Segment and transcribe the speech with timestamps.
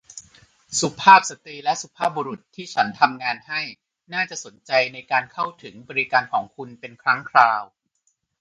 [0.79, 3.61] สุภาพสตรีและสุภาพบุรุษที่ฉันทำงานให้
[4.13, 7.63] น่าจะสนใจในการเข้าถึงบริการของคุณเป็นครั้งคราว